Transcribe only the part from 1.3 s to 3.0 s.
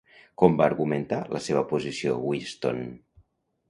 la seva posició Whiston?